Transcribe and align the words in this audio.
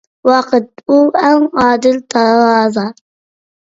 ۋاقىت، 0.27 0.81
ئۇ 0.87 0.95
ئەڭ 1.21 1.45
ئادىل 1.65 2.03
تارازا. 2.15 2.87